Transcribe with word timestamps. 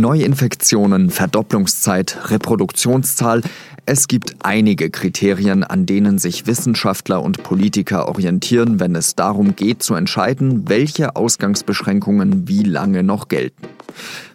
Neuinfektionen, 0.00 1.10
Verdopplungszeit, 1.10 2.30
Reproduktionszahl. 2.30 3.42
Es 3.86 4.08
gibt 4.08 4.36
einige 4.42 4.90
Kriterien, 4.90 5.64
an 5.64 5.86
denen 5.86 6.18
sich 6.18 6.46
Wissenschaftler 6.46 7.22
und 7.22 7.42
Politiker 7.42 8.08
orientieren, 8.08 8.80
wenn 8.80 8.94
es 8.94 9.14
darum 9.14 9.56
geht 9.56 9.82
zu 9.82 9.94
entscheiden, 9.94 10.68
welche 10.68 11.16
Ausgangsbeschränkungen 11.16 12.48
wie 12.48 12.62
lange 12.62 13.02
noch 13.02 13.28
gelten. 13.28 13.66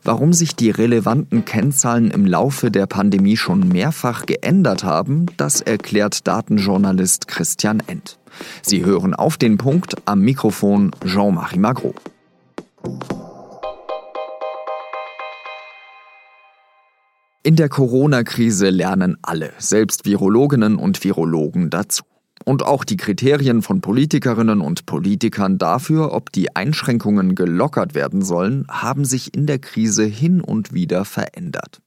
Warum 0.04 0.34
sich 0.34 0.56
die 0.56 0.70
relevanten 0.70 1.46
Kennzahlen 1.46 2.12
im 2.12 2.26
Laufe 2.26 2.70
der 2.70 2.86
Pandemie 2.86 3.38
schon 3.38 3.68
mehrfach 3.68 4.26
geändert 4.26 4.84
haben, 4.84 5.26
das 5.38 5.62
erklärt 5.62 6.28
Datenjournalist 6.28 7.28
Christian 7.28 7.82
End. 7.88 8.20
Sie 8.62 8.86
hören 8.86 9.14
auf 9.14 9.38
den 9.38 9.58
Punkt 9.58 9.96
am 10.06 10.22
Mikrofon 10.22 10.92
Jean-Marie 11.06 11.60
Magro. 11.60 11.96
In 17.46 17.56
der 17.56 17.70
Corona-Krise 17.70 18.72
lernen 18.72 19.18
alle, 19.22 19.54
selbst 19.60 20.06
Virologinnen 20.06 20.78
und 20.78 21.04
Virologen 21.04 21.70
dazu. 21.70 22.04
Und 22.44 22.64
auch 22.64 22.84
die 22.84 22.98
Kriterien 22.98 23.62
von 23.62 23.82
Politikerinnen 23.82 24.62
und 24.62 24.88
Politikern 24.88 25.60
dafür, 25.60 26.12
ob 26.12 26.32
die 26.32 26.56
Einschränkungen 26.56 27.36
gelockert 27.36 27.94
werden 27.94 28.24
sollen, 28.24 28.66
haben 28.68 29.06
sich 29.06 29.36
in 29.36 29.46
der 29.46 29.60
Krise 29.60 30.06
hin 30.06 30.42
und 30.42 30.74
wieder 30.74 31.06
verändert. 31.06 31.84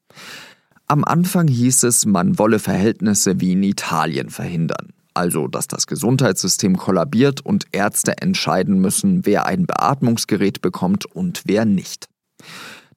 Am 0.87 1.03
Anfang 1.03 1.49
hieß 1.49 1.83
es, 1.83 2.07
man 2.07 2.39
wolle 2.39 2.61
Verhältnisse 2.61 3.41
wie 3.41 3.51
in 3.51 3.65
Italien 3.65 4.31
verhindern. 4.31 4.91
Also, 5.13 5.49
dass 5.49 5.67
das 5.67 5.89
Gesundheitssystem 5.89 6.77
kollabiert 6.77 7.45
und 7.45 7.65
Ärzte 7.73 8.19
entscheiden 8.19 8.79
müssen, 8.79 9.27
wer 9.27 9.47
ein 9.47 9.67
Beatmungsgerät 9.67 10.63
bekommt 10.63 11.05
und 11.05 11.43
wer 11.47 11.65
nicht. 11.65 12.07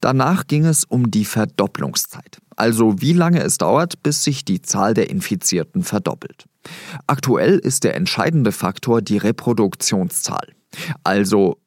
Danach 0.01 0.47
ging 0.47 0.65
es 0.65 0.83
um 0.83 1.11
die 1.11 1.25
Verdopplungszeit, 1.25 2.39
also 2.55 3.01
wie 3.01 3.13
lange 3.13 3.41
es 3.43 3.59
dauert, 3.59 4.01
bis 4.01 4.23
sich 4.23 4.43
die 4.43 4.61
Zahl 4.61 4.95
der 4.95 5.11
Infizierten 5.11 5.83
verdoppelt. 5.83 6.45
Aktuell 7.05 7.59
ist 7.59 7.83
der 7.83 7.95
entscheidende 7.95 8.51
Faktor 8.51 9.03
die 9.03 9.17
Reproduktionszahl. 9.17 10.47
Also, 11.03 11.57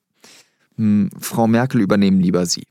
hm, 0.76 1.10
Frau 1.20 1.46
Merkel 1.46 1.80
übernehmen 1.80 2.20
lieber 2.20 2.44
Sie. 2.46 2.64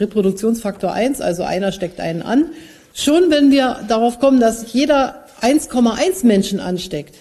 Reproduktionsfaktor 0.00 0.92
1, 0.92 1.20
also 1.20 1.42
einer 1.42 1.72
steckt 1.72 2.00
einen 2.00 2.22
an. 2.22 2.46
Schon 2.94 3.30
wenn 3.30 3.50
wir 3.50 3.84
darauf 3.88 4.18
kommen, 4.18 4.40
dass 4.40 4.72
jeder 4.72 5.26
1,1 5.42 6.26
Menschen 6.26 6.58
ansteckt, 6.58 7.14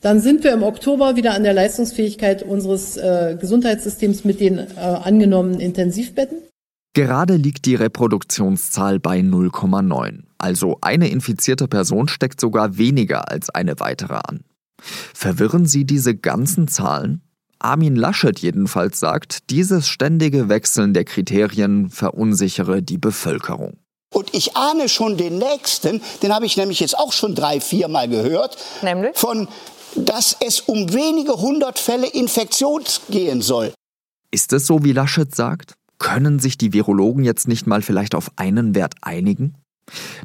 dann 0.00 0.20
sind 0.20 0.42
wir 0.42 0.52
im 0.52 0.64
Oktober 0.64 1.14
wieder 1.14 1.34
an 1.34 1.44
der 1.44 1.52
Leistungsfähigkeit 1.52 2.42
unseres 2.42 2.96
äh, 2.96 3.36
Gesundheitssystems 3.40 4.24
mit 4.24 4.40
den 4.40 4.58
äh, 4.58 4.64
angenommenen 4.80 5.60
Intensivbetten. 5.60 6.38
Gerade 6.94 7.36
liegt 7.36 7.64
die 7.64 7.74
Reproduktionszahl 7.74 9.00
bei 9.00 9.20
0,9. 9.20 10.24
Also 10.36 10.76
eine 10.82 11.08
infizierte 11.08 11.66
Person 11.66 12.06
steckt 12.06 12.38
sogar 12.38 12.76
weniger 12.76 13.30
als 13.30 13.48
eine 13.48 13.80
weitere 13.80 14.16
an. 14.16 14.44
Verwirren 15.14 15.64
Sie 15.64 15.86
diese 15.86 16.14
ganzen 16.14 16.68
Zahlen? 16.68 17.22
Armin 17.58 17.96
Laschet 17.96 18.38
jedenfalls 18.40 19.00
sagt, 19.00 19.48
dieses 19.50 19.88
ständige 19.88 20.50
Wechseln 20.50 20.92
der 20.92 21.04
Kriterien 21.04 21.88
verunsichere 21.88 22.82
die 22.82 22.98
Bevölkerung. 22.98 23.78
Und 24.12 24.34
ich 24.34 24.56
ahne 24.56 24.90
schon 24.90 25.16
den 25.16 25.38
nächsten, 25.38 26.02
den 26.22 26.34
habe 26.34 26.44
ich 26.44 26.58
nämlich 26.58 26.80
jetzt 26.80 26.98
auch 26.98 27.12
schon 27.12 27.34
drei, 27.34 27.60
viermal 27.60 28.08
gehört, 28.08 28.58
nämlich 28.82 29.16
von, 29.16 29.48
dass 29.96 30.36
es 30.40 30.60
um 30.60 30.92
wenige 30.92 31.32
hundert 31.40 31.78
Fälle 31.78 32.08
Infektion 32.08 32.82
gehen 33.08 33.40
soll. 33.40 33.72
Ist 34.30 34.52
es 34.52 34.66
so, 34.66 34.84
wie 34.84 34.92
Laschet 34.92 35.34
sagt? 35.34 35.74
Können 36.02 36.40
sich 36.40 36.58
die 36.58 36.72
Virologen 36.72 37.22
jetzt 37.22 37.46
nicht 37.46 37.68
mal 37.68 37.80
vielleicht 37.80 38.16
auf 38.16 38.32
einen 38.34 38.74
Wert 38.74 38.96
einigen? 39.02 39.54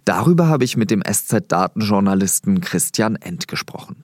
Darüber 0.06 0.48
habe 0.48 0.64
ich 0.64 0.76
mit 0.76 0.90
dem 0.90 1.04
SZ-Datenjournalisten 1.04 2.62
Christian 2.62 3.16
End 3.16 3.48
gesprochen. 3.48 4.04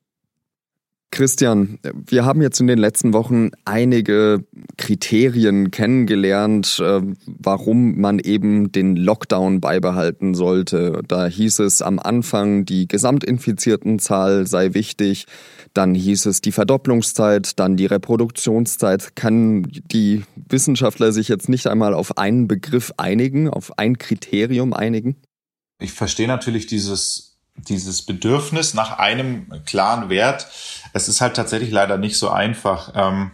Christian, 1.14 1.78
wir 2.08 2.26
haben 2.26 2.42
jetzt 2.42 2.60
in 2.60 2.66
den 2.66 2.80
letzten 2.80 3.14
Wochen 3.14 3.52
einige 3.66 4.46
Kriterien 4.78 5.70
kennengelernt, 5.70 6.82
äh, 6.84 7.02
warum 7.28 8.02
man 8.02 8.18
eben 8.18 8.72
den 8.72 8.96
Lockdown 8.96 9.62
beibehalten 9.62 10.34
sollte. 10.34 11.04
Da 11.08 11.28
hieß 11.28 11.60
es 11.60 11.84
am 11.84 12.00
Anfang, 12.00 12.66
die 12.66 12.88
Gesamtinfiziertenzahl 12.88 14.48
sei 14.48 14.74
wichtig, 14.74 15.28
dann 15.76 15.94
hieß 15.94 16.26
es 16.26 16.42
die 16.42 16.52
Verdopplungszeit, 16.52 17.60
dann 17.60 17.78
die 17.78 17.86
Reproduktionszeit. 17.86 19.16
Kann 19.16 19.68
die 19.92 20.24
Wissenschaftler 20.36 21.12
sich 21.12 21.28
jetzt 21.28 21.48
nicht 21.48 21.68
einmal 21.68 21.94
auf 21.94 22.18
einen 22.18 22.48
Begriff 22.48 22.92
einigen, 22.98 23.50
auf 23.50 23.78
ein 23.78 24.00
Kriterium 24.00 24.74
einigen? 24.74 25.18
Ich 25.80 25.92
verstehe 25.92 26.28
natürlich 26.28 26.66
dieses 26.66 27.33
dieses 27.56 28.02
Bedürfnis 28.02 28.74
nach 28.74 28.98
einem 28.98 29.64
klaren 29.66 30.10
Wert, 30.10 30.48
es 30.94 31.08
ist 31.08 31.22
halt 31.22 31.36
tatsächlich 31.36 31.72
leider 31.72 31.98
nicht 31.98 32.18
so 32.18 32.30
einfach. 32.30 32.92
Ähm, 32.96 33.32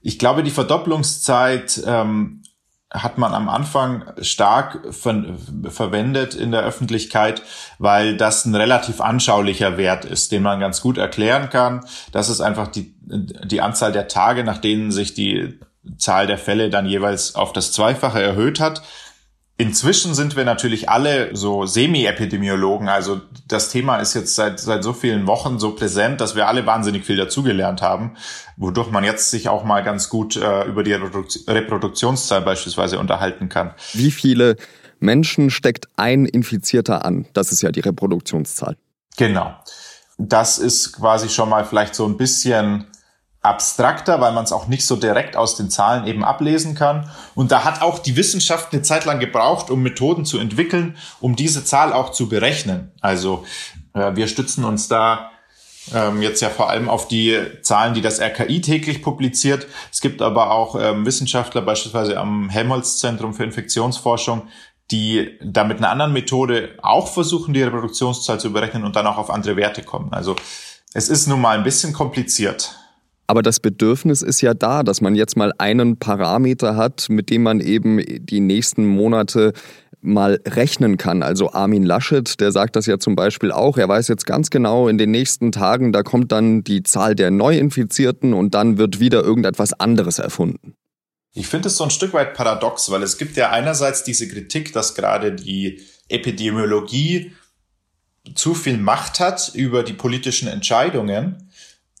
ich 0.00 0.18
glaube, 0.18 0.42
die 0.42 0.50
Verdopplungszeit 0.50 1.82
ähm, 1.86 2.42
hat 2.90 3.18
man 3.18 3.34
am 3.34 3.48
Anfang 3.48 4.04
stark 4.22 4.94
ver 4.94 5.36
verwendet 5.68 6.34
in 6.34 6.52
der 6.52 6.62
Öffentlichkeit, 6.62 7.42
weil 7.78 8.16
das 8.16 8.44
ein 8.44 8.54
relativ 8.54 9.00
anschaulicher 9.00 9.76
Wert 9.76 10.04
ist, 10.04 10.30
den 10.30 10.42
man 10.42 10.60
ganz 10.60 10.80
gut 10.80 10.96
erklären 10.96 11.50
kann. 11.50 11.84
Das 12.12 12.28
ist 12.28 12.40
einfach 12.40 12.68
die, 12.68 12.94
die 13.00 13.60
Anzahl 13.60 13.92
der 13.92 14.06
Tage, 14.06 14.44
nach 14.44 14.58
denen 14.58 14.92
sich 14.92 15.14
die 15.14 15.58
Zahl 15.98 16.26
der 16.26 16.38
Fälle 16.38 16.70
dann 16.70 16.86
jeweils 16.86 17.34
auf 17.34 17.52
das 17.52 17.72
Zweifache 17.72 18.22
erhöht 18.22 18.60
hat. 18.60 18.82
Inzwischen 19.58 20.14
sind 20.14 20.36
wir 20.36 20.44
natürlich 20.44 20.90
alle 20.90 21.34
so 21.34 21.64
Semi-Epidemiologen. 21.64 22.90
Also 22.90 23.22
das 23.48 23.70
Thema 23.70 23.96
ist 23.98 24.12
jetzt 24.12 24.34
seit, 24.34 24.60
seit 24.60 24.84
so 24.84 24.92
vielen 24.92 25.26
Wochen 25.26 25.58
so 25.58 25.74
präsent, 25.74 26.20
dass 26.20 26.36
wir 26.36 26.46
alle 26.46 26.66
wahnsinnig 26.66 27.06
viel 27.06 27.16
dazugelernt 27.16 27.80
haben, 27.80 28.16
wodurch 28.58 28.90
man 28.90 29.02
jetzt 29.02 29.30
sich 29.30 29.48
auch 29.48 29.64
mal 29.64 29.82
ganz 29.82 30.10
gut 30.10 30.36
äh, 30.36 30.64
über 30.64 30.82
die 30.82 30.92
Reproduktionszahl 30.92 32.42
beispielsweise 32.42 32.98
unterhalten 32.98 33.48
kann. 33.48 33.72
Wie 33.94 34.10
viele 34.10 34.56
Menschen 34.98 35.48
steckt 35.48 35.88
ein 35.96 36.26
Infizierter 36.26 37.06
an? 37.06 37.26
Das 37.32 37.50
ist 37.50 37.62
ja 37.62 37.72
die 37.72 37.80
Reproduktionszahl. 37.80 38.76
Genau. 39.16 39.56
Das 40.18 40.58
ist 40.58 40.92
quasi 40.92 41.30
schon 41.30 41.48
mal 41.48 41.64
vielleicht 41.64 41.94
so 41.94 42.06
ein 42.06 42.18
bisschen 42.18 42.86
abstrakter, 43.46 44.20
weil 44.20 44.32
man 44.32 44.44
es 44.44 44.52
auch 44.52 44.66
nicht 44.66 44.86
so 44.86 44.96
direkt 44.96 45.36
aus 45.36 45.56
den 45.56 45.70
Zahlen 45.70 46.06
eben 46.06 46.24
ablesen 46.24 46.74
kann. 46.74 47.10
Und 47.34 47.52
da 47.52 47.64
hat 47.64 47.82
auch 47.82 47.98
die 47.98 48.16
Wissenschaft 48.16 48.72
eine 48.72 48.82
Zeit 48.82 49.04
lang 49.04 49.18
gebraucht, 49.18 49.70
um 49.70 49.82
Methoden 49.82 50.24
zu 50.24 50.38
entwickeln, 50.38 50.96
um 51.20 51.36
diese 51.36 51.64
Zahl 51.64 51.92
auch 51.92 52.10
zu 52.10 52.28
berechnen. 52.28 52.92
Also 53.00 53.44
äh, 53.94 54.14
wir 54.14 54.28
stützen 54.28 54.64
uns 54.64 54.88
da 54.88 55.30
ähm, 55.94 56.22
jetzt 56.22 56.40
ja 56.40 56.50
vor 56.50 56.68
allem 56.68 56.88
auf 56.88 57.08
die 57.08 57.38
Zahlen, 57.62 57.94
die 57.94 58.00
das 58.00 58.20
RKI 58.20 58.60
täglich 58.60 59.02
publiziert. 59.02 59.66
Es 59.92 60.00
gibt 60.00 60.20
aber 60.22 60.50
auch 60.50 60.76
ähm, 60.80 61.06
Wissenschaftler, 61.06 61.62
beispielsweise 61.62 62.18
am 62.18 62.48
Helmholtz-Zentrum 62.48 63.34
für 63.34 63.44
Infektionsforschung, 63.44 64.48
die 64.90 65.38
da 65.42 65.64
mit 65.64 65.78
einer 65.78 65.90
anderen 65.90 66.12
Methode 66.12 66.76
auch 66.82 67.08
versuchen, 67.08 67.54
die 67.54 67.62
Reproduktionszahl 67.62 68.40
zu 68.40 68.52
berechnen 68.52 68.84
und 68.84 68.96
dann 68.96 69.06
auch 69.06 69.18
auf 69.18 69.30
andere 69.30 69.56
Werte 69.56 69.82
kommen. 69.82 70.12
Also 70.12 70.36
es 70.92 71.08
ist 71.08 71.26
nun 71.26 71.40
mal 71.40 71.56
ein 71.56 71.64
bisschen 71.64 71.92
kompliziert. 71.92 72.76
Aber 73.26 73.42
das 73.42 73.60
Bedürfnis 73.60 74.22
ist 74.22 74.40
ja 74.40 74.54
da, 74.54 74.82
dass 74.82 75.00
man 75.00 75.14
jetzt 75.14 75.36
mal 75.36 75.52
einen 75.58 75.98
Parameter 75.98 76.76
hat, 76.76 77.06
mit 77.08 77.30
dem 77.30 77.42
man 77.42 77.60
eben 77.60 78.00
die 78.24 78.40
nächsten 78.40 78.86
Monate 78.86 79.52
mal 80.00 80.40
rechnen 80.46 80.96
kann. 80.96 81.22
Also 81.22 81.52
Armin 81.52 81.82
Laschet, 81.82 82.40
der 82.40 82.52
sagt 82.52 82.76
das 82.76 82.86
ja 82.86 82.98
zum 82.98 83.16
Beispiel 83.16 83.50
auch. 83.50 83.76
Er 83.76 83.88
weiß 83.88 84.08
jetzt 84.08 84.26
ganz 84.26 84.50
genau, 84.50 84.88
in 84.88 84.98
den 84.98 85.10
nächsten 85.10 85.50
Tagen, 85.52 85.92
da 85.92 86.02
kommt 86.02 86.30
dann 86.32 86.62
die 86.62 86.82
Zahl 86.82 87.14
der 87.14 87.30
Neuinfizierten 87.30 88.32
und 88.32 88.54
dann 88.54 88.78
wird 88.78 89.00
wieder 89.00 89.22
irgendetwas 89.22 89.72
anderes 89.72 90.18
erfunden. 90.18 90.74
Ich 91.34 91.48
finde 91.48 91.68
es 91.68 91.76
so 91.76 91.84
ein 91.84 91.90
Stück 91.90 92.14
weit 92.14 92.34
paradox, 92.34 92.90
weil 92.90 93.02
es 93.02 93.18
gibt 93.18 93.36
ja 93.36 93.50
einerseits 93.50 94.04
diese 94.04 94.28
Kritik, 94.28 94.72
dass 94.72 94.94
gerade 94.94 95.32
die 95.32 95.82
Epidemiologie 96.08 97.32
zu 98.34 98.54
viel 98.54 98.78
Macht 98.78 99.20
hat 99.20 99.52
über 99.54 99.82
die 99.82 99.92
politischen 99.92 100.48
Entscheidungen. 100.48 101.45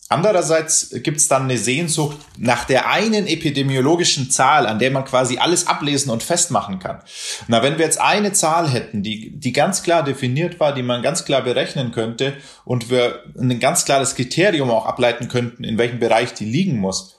Andererseits 0.08 0.90
gibt 1.02 1.16
es 1.16 1.26
dann 1.26 1.42
eine 1.42 1.58
Sehnsucht 1.58 2.18
nach 2.38 2.64
der 2.64 2.88
einen 2.88 3.26
epidemiologischen 3.26 4.30
Zahl, 4.30 4.66
an 4.66 4.78
der 4.78 4.92
man 4.92 5.04
quasi 5.04 5.38
alles 5.38 5.66
ablesen 5.66 6.10
und 6.10 6.22
festmachen 6.22 6.78
kann. 6.78 7.02
Na, 7.48 7.62
wenn 7.62 7.78
wir 7.78 7.84
jetzt 7.84 8.00
eine 8.00 8.32
Zahl 8.32 8.70
hätten, 8.70 9.02
die, 9.02 9.36
die 9.36 9.52
ganz 9.52 9.82
klar 9.82 10.04
definiert 10.04 10.60
war, 10.60 10.72
die 10.72 10.84
man 10.84 11.02
ganz 11.02 11.24
klar 11.24 11.42
berechnen 11.42 11.90
könnte 11.90 12.34
und 12.64 12.88
wir 12.88 13.24
ein 13.36 13.58
ganz 13.58 13.84
klares 13.84 14.14
Kriterium 14.14 14.70
auch 14.70 14.86
ableiten 14.86 15.26
könnten, 15.26 15.64
in 15.64 15.76
welchem 15.76 15.98
Bereich 15.98 16.34
die 16.34 16.44
liegen 16.44 16.78
muss, 16.78 17.16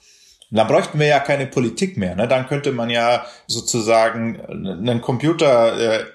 dann 0.50 0.68
bräuchten 0.68 0.98
wir 0.98 1.08
ja 1.08 1.20
keine 1.20 1.46
Politik 1.46 1.98
mehr. 1.98 2.16
Ne? 2.16 2.28
Dann 2.28 2.48
könnte 2.48 2.72
man 2.72 2.90
ja 2.90 3.26
sozusagen 3.48 4.40
einen 4.40 5.02
Computer 5.02 5.78
äh, 5.78 6.06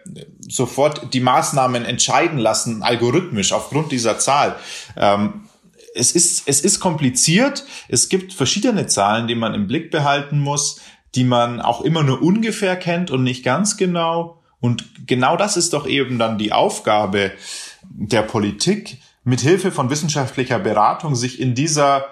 sofort 0.40 1.12
die 1.12 1.20
Maßnahmen 1.20 1.84
entscheiden 1.84 2.38
lassen, 2.38 2.82
algorithmisch 2.82 3.52
aufgrund 3.52 3.92
dieser 3.92 4.18
Zahl. 4.18 4.56
Ähm, 4.96 5.48
es 5.94 6.12
ist, 6.12 6.44
es 6.46 6.60
ist 6.60 6.80
kompliziert. 6.80 7.64
Es 7.88 8.08
gibt 8.08 8.32
verschiedene 8.32 8.86
Zahlen, 8.86 9.26
die 9.26 9.34
man 9.34 9.54
im 9.54 9.66
Blick 9.66 9.90
behalten 9.90 10.38
muss. 10.38 10.80
die 11.14 11.24
man 11.24 11.60
auch 11.60 11.82
immer 11.82 12.02
nur 12.02 12.22
ungefähr 12.22 12.74
kennt 12.76 13.10
und 13.10 13.22
nicht 13.22 13.44
ganz 13.44 13.76
genau. 13.76 14.42
Und 14.60 15.06
genau 15.06 15.36
das 15.36 15.56
ist 15.56 15.72
doch 15.72 15.86
eben 15.86 16.18
dann 16.18 16.38
die 16.38 16.52
Aufgabe 16.52 17.32
der 17.82 18.22
Politik, 18.22 18.98
mit 19.24 19.40
Hilfe 19.40 19.70
von 19.70 19.90
wissenschaftlicher 19.90 20.58
Beratung 20.58 21.14
sich 21.14 21.38
in 21.38 21.54
dieser 21.54 22.06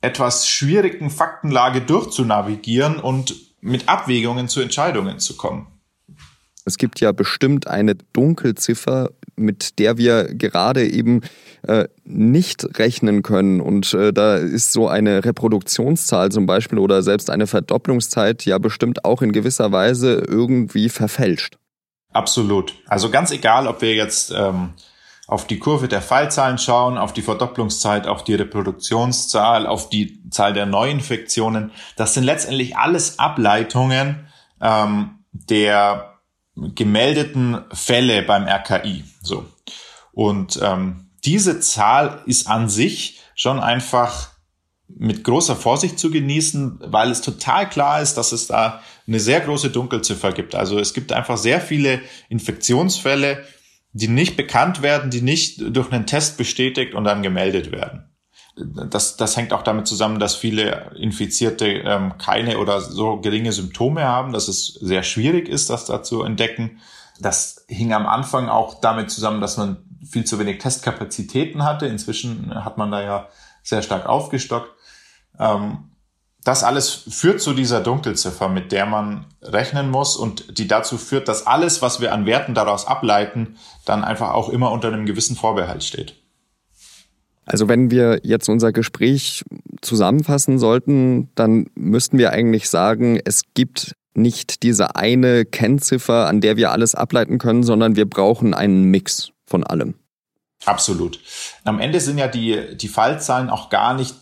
etwas 0.00 0.46
schwierigen 0.46 1.10
Faktenlage 1.10 1.80
durchzunavigieren 1.80 3.00
und 3.00 3.34
mit 3.60 3.88
Abwägungen 3.88 4.48
zu 4.48 4.60
Entscheidungen 4.60 5.18
zu 5.18 5.36
kommen. 5.36 5.66
Es 6.66 6.78
gibt 6.78 7.00
ja 7.00 7.12
bestimmt 7.12 7.66
eine 7.66 7.94
Dunkelziffer, 8.12 9.10
mit 9.36 9.78
der 9.78 9.98
wir 9.98 10.34
gerade 10.34 10.88
eben 10.88 11.22
äh, 11.66 11.86
nicht 12.04 12.78
rechnen 12.78 13.22
können. 13.22 13.60
Und 13.60 13.92
äh, 13.94 14.12
da 14.12 14.36
ist 14.36 14.72
so 14.72 14.88
eine 14.88 15.24
Reproduktionszahl 15.24 16.30
zum 16.30 16.46
Beispiel 16.46 16.78
oder 16.78 17.02
selbst 17.02 17.30
eine 17.30 17.46
Verdopplungszeit 17.46 18.44
ja 18.44 18.58
bestimmt 18.58 19.04
auch 19.04 19.22
in 19.22 19.32
gewisser 19.32 19.72
Weise 19.72 20.22
irgendwie 20.26 20.88
verfälscht. 20.88 21.58
Absolut. 22.12 22.74
Also 22.86 23.10
ganz 23.10 23.30
egal, 23.32 23.66
ob 23.66 23.82
wir 23.82 23.94
jetzt 23.94 24.32
ähm, 24.36 24.70
auf 25.26 25.46
die 25.46 25.58
Kurve 25.58 25.88
der 25.88 26.02
Fallzahlen 26.02 26.58
schauen, 26.58 26.98
auf 26.98 27.12
die 27.12 27.22
Verdopplungszeit, 27.22 28.06
auf 28.06 28.24
die 28.24 28.34
Reproduktionszahl, 28.34 29.66
auf 29.66 29.88
die 29.88 30.20
Zahl 30.30 30.52
der 30.52 30.66
Neuinfektionen. 30.66 31.72
Das 31.96 32.14
sind 32.14 32.24
letztendlich 32.24 32.76
alles 32.76 33.18
Ableitungen 33.18 34.26
ähm, 34.60 35.18
der 35.32 36.13
gemeldeten 36.56 37.58
Fälle 37.72 38.22
beim 38.22 38.46
RKI. 38.46 39.04
So. 39.22 39.46
Und 40.12 40.58
ähm, 40.62 41.10
diese 41.24 41.60
Zahl 41.60 42.22
ist 42.26 42.46
an 42.46 42.68
sich 42.68 43.20
schon 43.34 43.58
einfach 43.60 44.30
mit 44.86 45.24
großer 45.24 45.56
Vorsicht 45.56 45.98
zu 45.98 46.10
genießen, 46.10 46.78
weil 46.84 47.10
es 47.10 47.20
total 47.20 47.68
klar 47.68 48.00
ist, 48.00 48.14
dass 48.14 48.32
es 48.32 48.46
da 48.46 48.82
eine 49.06 49.18
sehr 49.18 49.40
große 49.40 49.70
Dunkelziffer 49.70 50.32
gibt. 50.32 50.54
Also 50.54 50.78
es 50.78 50.94
gibt 50.94 51.12
einfach 51.12 51.36
sehr 51.36 51.60
viele 51.60 52.00
Infektionsfälle, 52.28 53.44
die 53.92 54.08
nicht 54.08 54.36
bekannt 54.36 54.82
werden, 54.82 55.10
die 55.10 55.22
nicht 55.22 55.62
durch 55.74 55.90
einen 55.90 56.06
Test 56.06 56.36
bestätigt 56.36 56.94
und 56.94 57.04
dann 57.04 57.22
gemeldet 57.22 57.72
werden. 57.72 58.13
Das, 58.56 59.16
das 59.16 59.36
hängt 59.36 59.52
auch 59.52 59.62
damit 59.62 59.88
zusammen, 59.88 60.20
dass 60.20 60.36
viele 60.36 60.92
Infizierte 60.96 61.66
ähm, 61.66 62.18
keine 62.18 62.58
oder 62.58 62.80
so 62.80 63.20
geringe 63.20 63.52
Symptome 63.52 64.04
haben, 64.04 64.32
dass 64.32 64.46
es 64.46 64.74
sehr 64.74 65.02
schwierig 65.02 65.48
ist, 65.48 65.70
das 65.70 65.86
da 65.86 66.02
zu 66.02 66.22
entdecken. 66.22 66.80
Das 67.18 67.64
hing 67.68 67.92
am 67.92 68.06
Anfang 68.06 68.48
auch 68.48 68.80
damit 68.80 69.10
zusammen, 69.10 69.40
dass 69.40 69.56
man 69.56 69.78
viel 70.08 70.24
zu 70.24 70.38
wenig 70.38 70.58
Testkapazitäten 70.58 71.64
hatte. 71.64 71.86
Inzwischen 71.86 72.54
hat 72.64 72.78
man 72.78 72.92
da 72.92 73.02
ja 73.02 73.28
sehr 73.62 73.82
stark 73.82 74.06
aufgestockt. 74.06 74.70
Ähm, 75.38 75.90
das 76.44 76.62
alles 76.62 76.90
führt 76.90 77.40
zu 77.40 77.54
dieser 77.54 77.80
Dunkelziffer, 77.80 78.48
mit 78.48 78.70
der 78.70 78.84
man 78.84 79.26
rechnen 79.42 79.90
muss 79.90 80.16
und 80.16 80.58
die 80.58 80.68
dazu 80.68 80.98
führt, 80.98 81.26
dass 81.26 81.46
alles, 81.46 81.80
was 81.80 82.00
wir 82.00 82.12
an 82.12 82.26
Werten 82.26 82.54
daraus 82.54 82.86
ableiten, 82.86 83.56
dann 83.86 84.04
einfach 84.04 84.32
auch 84.32 84.50
immer 84.50 84.70
unter 84.70 84.88
einem 84.88 85.06
gewissen 85.06 85.36
Vorbehalt 85.36 85.82
steht. 85.82 86.22
Also 87.46 87.68
wenn 87.68 87.90
wir 87.90 88.20
jetzt 88.22 88.48
unser 88.48 88.72
Gespräch 88.72 89.44
zusammenfassen 89.82 90.58
sollten, 90.58 91.28
dann 91.34 91.66
müssten 91.74 92.18
wir 92.18 92.32
eigentlich 92.32 92.68
sagen, 92.68 93.20
es 93.24 93.42
gibt 93.54 93.94
nicht 94.14 94.62
diese 94.62 94.96
eine 94.96 95.44
Kennziffer, 95.44 96.26
an 96.26 96.40
der 96.40 96.56
wir 96.56 96.70
alles 96.70 96.94
ableiten 96.94 97.38
können, 97.38 97.62
sondern 97.62 97.96
wir 97.96 98.08
brauchen 98.08 98.54
einen 98.54 98.84
Mix 98.84 99.32
von 99.44 99.64
allem. 99.64 99.94
Absolut. 100.64 101.20
Am 101.64 101.80
Ende 101.80 102.00
sind 102.00 102.18
ja 102.18 102.28
die, 102.28 102.76
die 102.76 102.88
Fallzahlen 102.88 103.50
auch 103.50 103.68
gar 103.68 103.94
nicht 103.94 104.14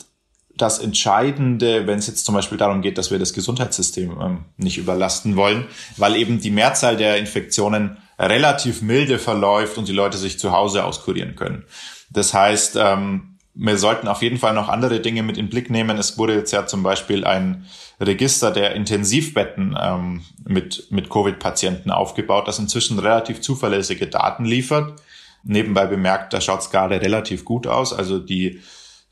das 0.57 0.79
Entscheidende, 0.79 1.87
wenn 1.87 1.99
es 1.99 2.07
jetzt 2.07 2.25
zum 2.25 2.35
Beispiel 2.35 2.59
darum 2.59 2.83
geht, 2.83 2.99
dass 2.99 3.11
wir 3.11 3.19
das 3.19 3.33
Gesundheitssystem 3.33 4.19
ähm, 4.21 4.45
nicht 4.57 4.79
überlasten 4.79 5.37
wollen, 5.37 5.67
weil 5.97 6.17
eben 6.17 6.41
die 6.41 6.51
Mehrzahl 6.51 6.97
der 6.97 7.17
Infektionen 7.19 7.97
relativ 8.23 8.83
milde 8.83 9.19
verläuft 9.19 9.77
und 9.79 9.89
die 9.89 9.93
Leute 9.93 10.17
sich 10.17 10.39
zu 10.39 10.53
Hause 10.53 10.85
auskurieren 10.85 11.35
können. 11.37 11.65
Das 12.11 12.33
heißt, 12.33 12.77
ähm, 12.77 13.39
wir 13.55 13.77
sollten 13.77 14.09
auf 14.09 14.23
jeden 14.23 14.39
Fall 14.39 14.55
noch 14.55 14.69
andere 14.69 15.01
Dinge 15.01 15.23
mit 15.23 15.37
in 15.37 15.51
Blick 15.51 15.69
nehmen. 15.69 15.99
Es 15.99 16.17
wurde 16.17 16.35
jetzt 16.35 16.53
ja 16.53 16.67
zum 16.67 16.83
Beispiel 16.83 17.25
ein 17.25 17.67
Register 18.01 18.51
der 18.51 18.75
Intensivbetten 18.75 19.77
ähm, 19.79 20.23
mit, 20.45 20.91
mit 20.91 21.11
Covid-Patienten 21.11 21.91
aufgebaut, 21.91 22.49
das 22.49 22.59
inzwischen 22.59 22.99
relativ 22.99 23.41
zuverlässige 23.41 24.07
Daten 24.07 24.45
liefert. 24.45 25.01
Nebenbei 25.45 25.87
bemerkt, 25.87 26.33
da 26.33 26.41
schaut 26.41 26.61
es 26.61 26.71
gerade 26.71 27.01
relativ 27.01 27.45
gut 27.45 27.67
aus. 27.67 27.93
Also 27.93 28.19
die 28.19 28.61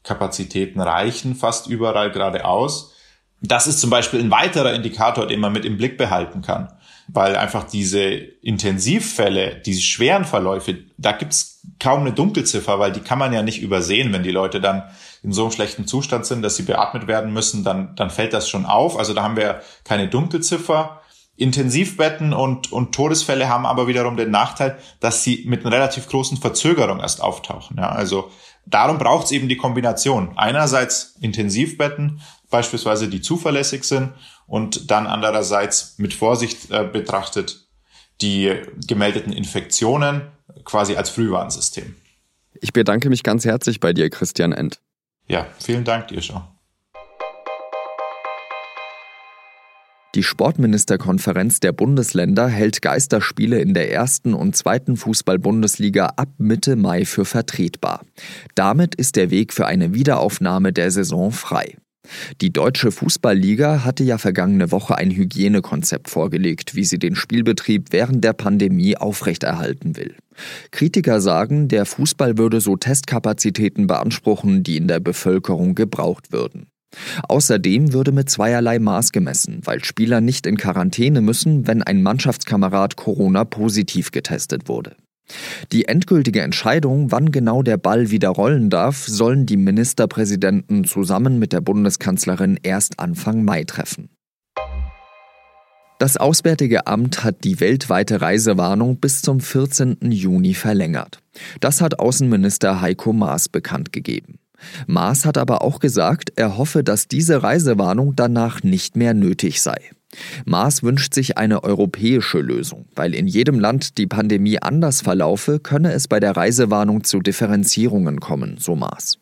Kapazitäten 0.04 0.80
reichen 0.80 1.34
fast 1.34 1.66
überall 1.66 2.10
geradeaus. 2.10 2.94
Das 3.42 3.66
ist 3.66 3.80
zum 3.80 3.90
Beispiel 3.90 4.20
ein 4.20 4.30
weiterer 4.30 4.74
Indikator, 4.74 5.26
den 5.26 5.40
man 5.40 5.52
mit 5.52 5.64
im 5.64 5.78
Blick 5.78 5.96
behalten 5.96 6.42
kann, 6.42 6.68
weil 7.08 7.36
einfach 7.36 7.64
diese 7.64 8.04
Intensivfälle, 8.08 9.62
diese 9.64 9.80
schweren 9.80 10.24
Verläufe, 10.24 10.78
da 10.98 11.12
gibt's 11.12 11.62
kaum 11.78 12.00
eine 12.00 12.12
Dunkelziffer, 12.12 12.78
weil 12.78 12.92
die 12.92 13.00
kann 13.00 13.18
man 13.18 13.32
ja 13.32 13.42
nicht 13.42 13.62
übersehen, 13.62 14.12
wenn 14.12 14.22
die 14.22 14.30
Leute 14.30 14.60
dann 14.60 14.84
in 15.22 15.32
so 15.32 15.42
einem 15.42 15.52
schlechten 15.52 15.86
Zustand 15.86 16.26
sind, 16.26 16.42
dass 16.42 16.56
sie 16.56 16.62
beatmet 16.62 17.06
werden 17.06 17.32
müssen, 17.32 17.64
dann, 17.64 17.94
dann 17.96 18.10
fällt 18.10 18.32
das 18.32 18.48
schon 18.48 18.66
auf. 18.66 18.98
Also 18.98 19.14
da 19.14 19.22
haben 19.22 19.36
wir 19.36 19.62
keine 19.84 20.08
Dunkelziffer. 20.08 21.00
Intensivbetten 21.36 22.34
und, 22.34 22.70
und 22.70 22.94
Todesfälle 22.94 23.48
haben 23.48 23.64
aber 23.64 23.86
wiederum 23.86 24.18
den 24.18 24.30
Nachteil, 24.30 24.78
dass 25.00 25.24
sie 25.24 25.44
mit 25.46 25.64
einer 25.64 25.74
relativ 25.74 26.06
großen 26.06 26.36
Verzögerung 26.36 27.00
erst 27.00 27.22
auftauchen. 27.22 27.78
Ja, 27.78 27.88
also 27.88 28.30
darum 28.66 28.98
braucht 28.98 29.26
es 29.26 29.32
eben 29.32 29.48
die 29.48 29.56
Kombination. 29.56 30.32
Einerseits 30.36 31.16
Intensivbetten, 31.20 32.20
beispielsweise 32.50 33.08
die 33.08 33.20
zuverlässig 33.20 33.84
sind 33.84 34.12
und 34.46 34.90
dann 34.90 35.06
andererseits 35.06 35.94
mit 35.98 36.12
Vorsicht 36.12 36.70
äh, 36.70 36.84
betrachtet 36.84 37.66
die 38.20 38.54
gemeldeten 38.86 39.32
Infektionen 39.32 40.22
quasi 40.64 40.96
als 40.96 41.10
Frühwarnsystem. 41.10 41.94
Ich 42.60 42.72
bedanke 42.72 43.08
mich 43.08 43.22
ganz 43.22 43.44
herzlich 43.44 43.80
bei 43.80 43.92
dir, 43.92 44.10
Christian 44.10 44.52
End. 44.52 44.80
Ja, 45.28 45.46
vielen 45.58 45.84
Dank 45.84 46.08
dir 46.08 46.20
schon. 46.20 46.42
Die 50.16 50.24
Sportministerkonferenz 50.24 51.60
der 51.60 51.70
Bundesländer 51.70 52.48
hält 52.48 52.82
Geisterspiele 52.82 53.60
in 53.60 53.74
der 53.74 53.92
ersten 53.92 54.34
und 54.34 54.56
zweiten 54.56 54.96
Fußball-Bundesliga 54.96 56.14
ab 56.16 56.30
Mitte 56.38 56.74
Mai 56.74 57.04
für 57.04 57.24
vertretbar. 57.24 58.00
Damit 58.56 58.96
ist 58.96 59.14
der 59.14 59.30
Weg 59.30 59.52
für 59.52 59.66
eine 59.66 59.94
Wiederaufnahme 59.94 60.72
der 60.72 60.90
Saison 60.90 61.30
frei. 61.30 61.76
Die 62.40 62.52
Deutsche 62.52 62.90
Fußballliga 62.90 63.84
hatte 63.84 64.04
ja 64.04 64.18
vergangene 64.18 64.72
Woche 64.72 64.96
ein 64.96 65.10
Hygienekonzept 65.10 66.08
vorgelegt, 66.08 66.74
wie 66.74 66.84
sie 66.84 66.98
den 66.98 67.14
Spielbetrieb 67.14 67.88
während 67.90 68.24
der 68.24 68.32
Pandemie 68.32 68.96
aufrechterhalten 68.96 69.96
will. 69.96 70.16
Kritiker 70.70 71.20
sagen, 71.20 71.68
der 71.68 71.84
Fußball 71.84 72.38
würde 72.38 72.60
so 72.60 72.76
Testkapazitäten 72.76 73.86
beanspruchen, 73.86 74.62
die 74.62 74.76
in 74.76 74.88
der 74.88 75.00
Bevölkerung 75.00 75.74
gebraucht 75.74 76.32
würden. 76.32 76.66
Außerdem 77.28 77.92
würde 77.92 78.12
mit 78.12 78.30
zweierlei 78.30 78.78
Maß 78.78 79.12
gemessen, 79.12 79.60
weil 79.64 79.84
Spieler 79.84 80.20
nicht 80.20 80.46
in 80.46 80.56
Quarantäne 80.56 81.20
müssen, 81.20 81.66
wenn 81.66 81.82
ein 81.82 82.02
Mannschaftskamerad 82.02 82.96
Corona 82.96 83.44
positiv 83.44 84.10
getestet 84.10 84.68
wurde. 84.68 84.96
Die 85.72 85.86
endgültige 85.86 86.42
Entscheidung, 86.42 87.10
wann 87.12 87.30
genau 87.30 87.62
der 87.62 87.76
Ball 87.76 88.10
wieder 88.10 88.30
rollen 88.30 88.70
darf, 88.70 89.06
sollen 89.06 89.46
die 89.46 89.56
Ministerpräsidenten 89.56 90.84
zusammen 90.84 91.38
mit 91.38 91.52
der 91.52 91.60
Bundeskanzlerin 91.60 92.58
erst 92.62 92.98
Anfang 92.98 93.44
Mai 93.44 93.64
treffen. 93.64 94.10
Das 95.98 96.16
Auswärtige 96.16 96.86
Amt 96.86 97.24
hat 97.24 97.44
die 97.44 97.60
weltweite 97.60 98.22
Reisewarnung 98.22 98.96
bis 98.96 99.20
zum 99.20 99.38
14. 99.38 99.98
Juni 100.10 100.54
verlängert. 100.54 101.20
Das 101.60 101.82
hat 101.82 101.98
Außenminister 101.98 102.80
Heiko 102.80 103.12
Maas 103.12 103.50
bekannt 103.50 103.92
gegeben. 103.92 104.38
Maas 104.86 105.26
hat 105.26 105.36
aber 105.36 105.62
auch 105.62 105.78
gesagt, 105.78 106.32
er 106.36 106.56
hoffe, 106.56 106.82
dass 106.82 107.06
diese 107.06 107.42
Reisewarnung 107.42 108.16
danach 108.16 108.62
nicht 108.62 108.96
mehr 108.96 109.12
nötig 109.12 109.60
sei. 109.60 109.90
Maas 110.44 110.82
wünscht 110.82 111.14
sich 111.14 111.38
eine 111.38 111.62
europäische 111.62 112.40
Lösung, 112.40 112.86
weil 112.94 113.14
in 113.14 113.26
jedem 113.26 113.60
Land 113.60 113.98
die 113.98 114.06
Pandemie 114.06 114.60
anders 114.60 115.02
verlaufe, 115.02 115.60
könne 115.60 115.92
es 115.92 116.08
bei 116.08 116.20
der 116.20 116.36
Reisewarnung 116.36 117.04
zu 117.04 117.20
Differenzierungen 117.20 118.20
kommen, 118.20 118.56
so 118.58 118.74
Maas. 118.74 119.18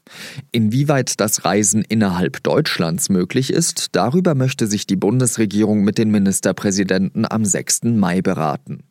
Inwieweit 0.52 1.20
das 1.20 1.44
Reisen 1.44 1.82
innerhalb 1.82 2.42
Deutschlands 2.42 3.08
möglich 3.10 3.52
ist, 3.52 3.88
darüber 3.92 4.34
möchte 4.34 4.66
sich 4.66 4.86
die 4.86 4.96
Bundesregierung 4.96 5.84
mit 5.84 5.98
den 5.98 6.10
Ministerpräsidenten 6.10 7.26
am 7.28 7.44
6. 7.44 7.84
Mai 7.84 8.22
beraten. 8.22 8.87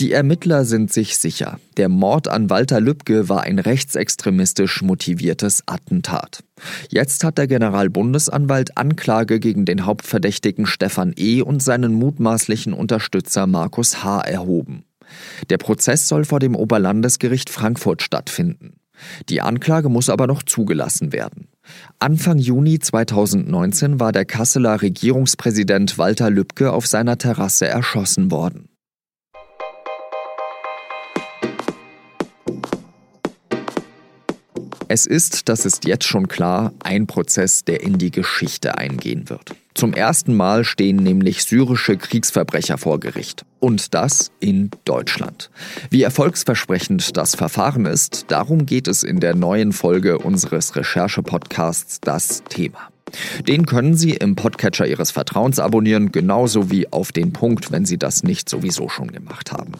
Die 0.00 0.10
Ermittler 0.10 0.64
sind 0.64 0.92
sich 0.92 1.18
sicher, 1.18 1.60
der 1.76 1.88
Mord 1.88 2.26
an 2.26 2.50
Walter 2.50 2.80
Lübcke 2.80 3.28
war 3.28 3.42
ein 3.42 3.60
rechtsextremistisch 3.60 4.82
motiviertes 4.82 5.62
Attentat. 5.66 6.42
Jetzt 6.90 7.22
hat 7.22 7.38
der 7.38 7.46
Generalbundesanwalt 7.46 8.76
Anklage 8.76 9.38
gegen 9.38 9.64
den 9.64 9.86
Hauptverdächtigen 9.86 10.66
Stefan 10.66 11.12
E. 11.16 11.42
und 11.42 11.62
seinen 11.62 11.94
mutmaßlichen 11.94 12.72
Unterstützer 12.72 13.46
Markus 13.46 14.02
H. 14.02 14.22
erhoben. 14.22 14.84
Der 15.48 15.58
Prozess 15.58 16.08
soll 16.08 16.24
vor 16.24 16.40
dem 16.40 16.56
Oberlandesgericht 16.56 17.48
Frankfurt 17.48 18.02
stattfinden. 18.02 18.80
Die 19.28 19.42
Anklage 19.42 19.88
muss 19.88 20.10
aber 20.10 20.26
noch 20.26 20.42
zugelassen 20.42 21.12
werden. 21.12 21.46
Anfang 22.00 22.38
Juni 22.38 22.80
2019 22.80 24.00
war 24.00 24.10
der 24.10 24.24
Kasseler 24.24 24.82
Regierungspräsident 24.82 25.98
Walter 25.98 26.30
Lübcke 26.30 26.72
auf 26.72 26.88
seiner 26.88 27.16
Terrasse 27.16 27.68
erschossen 27.68 28.32
worden. 28.32 28.68
Es 34.88 35.06
ist, 35.06 35.48
das 35.48 35.64
ist 35.64 35.86
jetzt 35.86 36.04
schon 36.04 36.28
klar, 36.28 36.72
ein 36.82 37.06
Prozess, 37.06 37.64
der 37.64 37.82
in 37.82 37.96
die 37.96 38.10
Geschichte 38.10 38.76
eingehen 38.76 39.30
wird. 39.30 39.54
Zum 39.74 39.92
ersten 39.92 40.34
Mal 40.34 40.64
stehen 40.64 40.96
nämlich 40.96 41.44
syrische 41.44 41.96
Kriegsverbrecher 41.96 42.78
vor 42.78 43.00
Gericht. 43.00 43.44
Und 43.60 43.94
das 43.94 44.30
in 44.40 44.70
Deutschland. 44.84 45.50
Wie 45.90 46.02
erfolgsversprechend 46.02 47.16
das 47.16 47.34
Verfahren 47.34 47.86
ist, 47.86 48.26
darum 48.28 48.66
geht 48.66 48.86
es 48.86 49.02
in 49.02 49.20
der 49.20 49.34
neuen 49.34 49.72
Folge 49.72 50.18
unseres 50.18 50.76
Recherche-Podcasts 50.76 52.00
Das 52.00 52.44
Thema. 52.44 52.90
Den 53.48 53.66
können 53.66 53.94
Sie 53.94 54.12
im 54.12 54.36
Podcatcher 54.36 54.86
Ihres 54.86 55.10
Vertrauens 55.10 55.58
abonnieren, 55.58 56.12
genauso 56.12 56.70
wie 56.70 56.92
auf 56.92 57.10
den 57.10 57.32
Punkt, 57.32 57.72
wenn 57.72 57.86
Sie 57.86 57.98
das 57.98 58.22
nicht 58.22 58.48
sowieso 58.48 58.88
schon 58.88 59.10
gemacht 59.10 59.50
haben. 59.50 59.72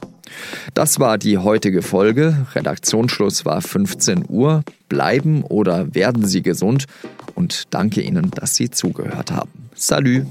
Das 0.74 1.00
war 1.00 1.18
die 1.18 1.38
heutige 1.38 1.82
Folge. 1.82 2.46
Redaktionsschluss 2.54 3.44
war 3.44 3.60
15 3.60 4.24
Uhr. 4.28 4.62
Bleiben 4.88 5.42
oder 5.42 5.94
werden 5.94 6.24
Sie 6.26 6.42
gesund 6.42 6.86
und 7.34 7.64
danke 7.70 8.00
Ihnen, 8.00 8.30
dass 8.30 8.54
Sie 8.54 8.70
zugehört 8.70 9.30
haben. 9.30 9.70
Salü! 9.74 10.26